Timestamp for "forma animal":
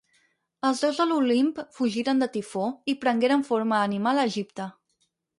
3.49-4.23